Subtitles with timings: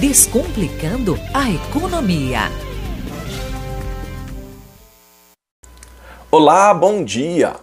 [0.00, 2.50] Descomplicando a economia.
[6.28, 7.54] Olá, bom dia!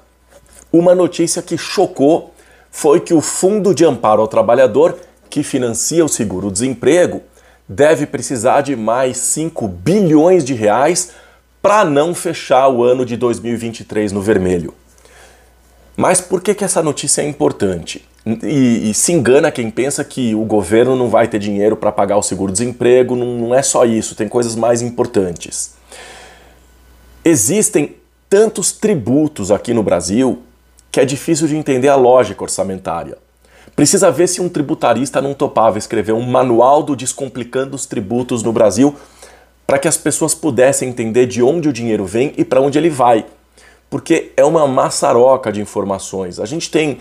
[0.71, 2.33] Uma notícia que chocou
[2.71, 4.97] foi que o Fundo de Amparo ao Trabalhador,
[5.29, 7.21] que financia o seguro-desemprego,
[7.67, 11.11] deve precisar de mais 5 bilhões de reais
[11.61, 14.73] para não fechar o ano de 2023 no vermelho.
[15.97, 18.09] Mas por que, que essa notícia é importante?
[18.25, 22.17] E, e, se engana quem pensa que o governo não vai ter dinheiro para pagar
[22.17, 25.73] o seguro-desemprego, não, não é só isso, tem coisas mais importantes.
[27.25, 27.95] Existem
[28.29, 30.43] tantos tributos aqui no Brasil
[30.91, 33.17] que é difícil de entender a lógica orçamentária.
[33.75, 38.51] Precisa ver se um tributarista não topava escrever um manual do Descomplicando os Tributos no
[38.51, 38.95] Brasil
[39.65, 42.89] para que as pessoas pudessem entender de onde o dinheiro vem e para onde ele
[42.89, 43.25] vai.
[43.89, 46.39] Porque é uma maçaroca de informações.
[46.39, 46.99] A gente tem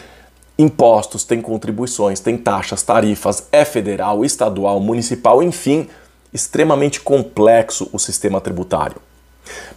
[0.61, 5.89] impostos, tem contribuições, tem taxas, tarifas, é federal, estadual, municipal, enfim,
[6.33, 8.97] extremamente complexo o sistema tributário.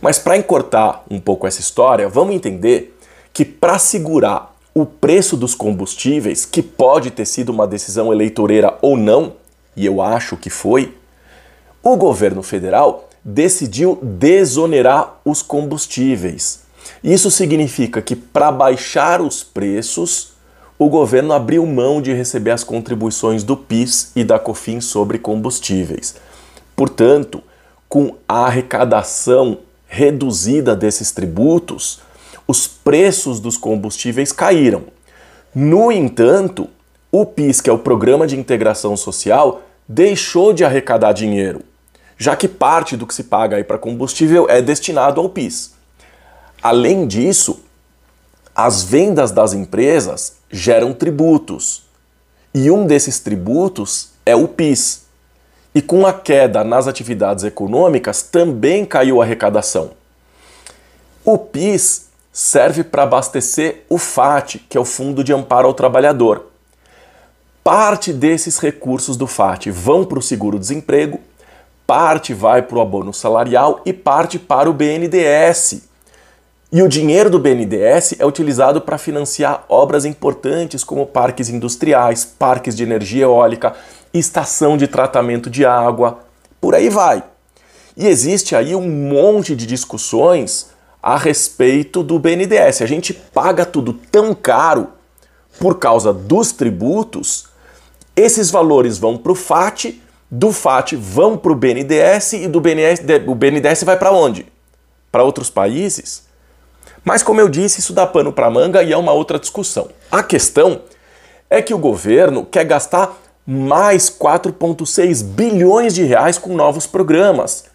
[0.02, 2.98] Mas para encurtar um pouco essa história, vamos entender
[3.32, 8.98] que para segurar o preço dos combustíveis, que pode ter sido uma decisão eleitoreira ou
[8.98, 9.34] não,
[9.76, 10.96] e eu acho que foi,
[11.82, 16.62] o governo federal decidiu desonerar os combustíveis.
[17.04, 20.33] Isso significa que para baixar os preços,
[20.84, 26.16] o governo abriu mão de receber as contribuições do PIS e da COFINS sobre combustíveis.
[26.76, 27.42] Portanto,
[27.88, 32.02] com a arrecadação reduzida desses tributos,
[32.46, 34.84] os preços dos combustíveis caíram.
[35.56, 36.68] No entanto,
[37.10, 41.62] o PIS, que é o Programa de Integração Social, deixou de arrecadar dinheiro,
[42.18, 45.76] já que parte do que se paga para combustível é destinado ao PIS.
[46.62, 47.62] Além disso,
[48.56, 51.84] as vendas das empresas geram tributos,
[52.54, 55.02] e um desses tributos é o PIS.
[55.74, 59.92] E com a queda nas atividades econômicas também caiu a arrecadação.
[61.26, 66.46] O PIS serve para abastecer o FAT, que é o Fundo de Amparo ao Trabalhador.
[67.64, 71.20] Parte desses recursos do FAT vão para o seguro-desemprego,
[71.88, 75.93] parte vai para o abono salarial e parte para o BNDES.
[76.76, 82.76] E o dinheiro do BNDES é utilizado para financiar obras importantes como parques industriais, parques
[82.76, 83.76] de energia eólica,
[84.12, 86.22] estação de tratamento de água,
[86.60, 87.24] por aí vai.
[87.96, 92.82] E existe aí um monte de discussões a respeito do BNDES.
[92.82, 94.94] A gente paga tudo tão caro
[95.60, 97.50] por causa dos tributos,
[98.16, 103.02] esses valores vão para o FAT, do FAT vão para o BNDES e do BNDES,
[103.28, 104.48] o BNDES vai para onde?
[105.12, 106.33] Para outros países?
[107.04, 109.90] Mas como eu disse, isso dá pano para manga e é uma outra discussão.
[110.12, 110.82] A questão
[111.50, 117.66] é que o governo quer gastar mais 4,6 bilhões de reais com novos programas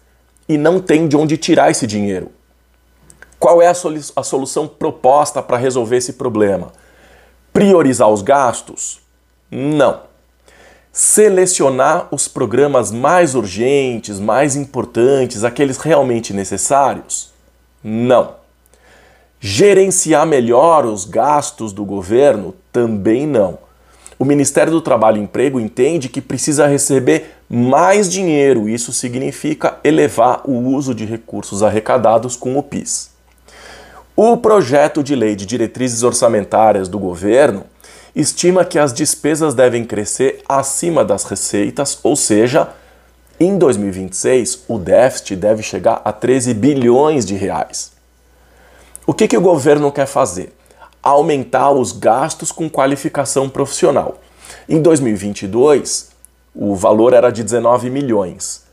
[0.47, 2.31] e não tem de onde tirar esse dinheiro.
[3.39, 6.71] Qual é a, a solução proposta para resolver esse problema?
[7.53, 8.99] Priorizar os gastos?
[9.49, 10.01] Não.
[10.91, 17.31] Selecionar os programas mais urgentes, mais importantes, aqueles realmente necessários?
[17.83, 18.38] Não.
[19.41, 22.53] Gerenciar melhor os gastos do governo?
[22.73, 23.57] Também não.
[24.17, 30.41] O Ministério do Trabalho e Emprego entende que precisa receber mais dinheiro, isso significa elevar
[30.43, 33.11] o uso de recursos arrecadados com o PIS.
[34.13, 37.63] O projeto de lei de diretrizes orçamentárias do governo
[38.13, 42.71] estima que as despesas devem crescer acima das receitas, ou seja,
[43.39, 47.98] em 2026 o déficit deve chegar a 13 bilhões de reais.
[49.09, 50.53] O que, que o governo quer fazer?
[51.01, 54.19] Aumentar os gastos com qualificação profissional.
[54.69, 56.09] Em 2022,
[56.53, 58.65] o valor era de 19 milhões.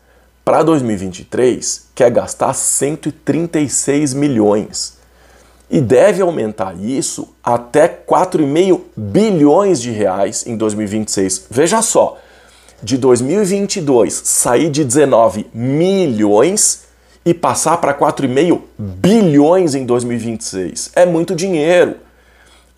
[0.45, 4.99] Para 2023, quer gastar 136 milhões
[5.71, 11.47] e deve aumentar isso até 4,5 bilhões de reais em 2026.
[11.51, 12.19] Veja só,
[12.83, 16.85] de 2022 sair de 19 milhões
[17.27, 20.93] e passar para 4,5 bilhões em 2026.
[20.95, 21.97] É muito dinheiro.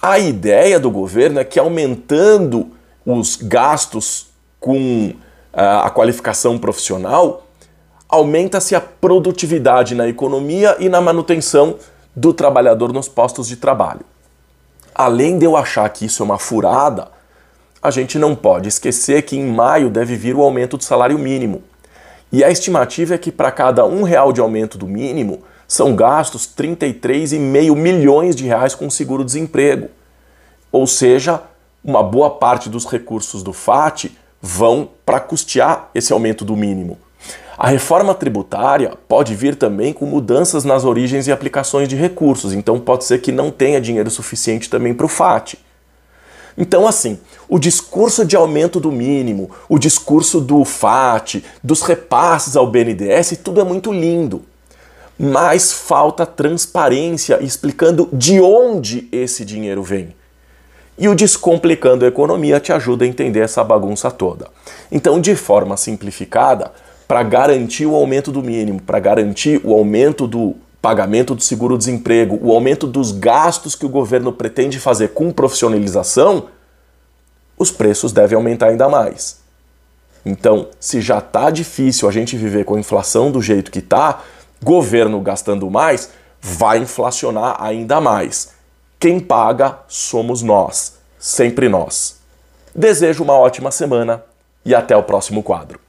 [0.00, 2.68] A ideia do governo é que aumentando
[3.04, 4.28] os gastos
[4.58, 5.14] com uh,
[5.52, 7.46] a qualificação profissional,
[8.08, 11.76] aumenta-se a produtividade na economia e na manutenção
[12.16, 14.00] do trabalhador nos postos de trabalho.
[14.94, 17.08] Além de eu achar que isso é uma furada,
[17.82, 21.62] a gente não pode esquecer que em maio deve vir o aumento do salário mínimo.
[22.30, 26.46] E a estimativa é que para cada um real de aumento do mínimo são gastos
[26.46, 29.88] 33,5 milhões de reais com seguro-desemprego.
[30.70, 31.42] Ou seja,
[31.82, 34.06] uma boa parte dos recursos do FAT
[34.40, 36.98] vão para custear esse aumento do mínimo.
[37.56, 42.78] A reforma tributária pode vir também com mudanças nas origens e aplicações de recursos, então
[42.78, 45.54] pode ser que não tenha dinheiro suficiente também para o FAT.
[46.58, 52.66] Então, assim, o discurso de aumento do mínimo, o discurso do FAT, dos repasses ao
[52.66, 54.42] BNDES, tudo é muito lindo.
[55.16, 60.16] Mas falta transparência explicando de onde esse dinheiro vem.
[60.98, 64.48] E o Descomplicando a Economia te ajuda a entender essa bagunça toda.
[64.90, 66.72] Então, de forma simplificada,
[67.06, 72.52] para garantir o aumento do mínimo, para garantir o aumento do pagamento do seguro-desemprego, o
[72.52, 76.48] aumento dos gastos que o governo pretende fazer com profissionalização,
[77.58, 79.40] os preços devem aumentar ainda mais.
[80.24, 84.22] Então, se já está difícil a gente viver com a inflação do jeito que está,
[84.62, 86.10] governo gastando mais,
[86.40, 88.52] vai inflacionar ainda mais.
[89.00, 92.18] Quem paga somos nós, sempre nós.
[92.74, 94.22] Desejo uma ótima semana
[94.64, 95.87] e até o próximo quadro.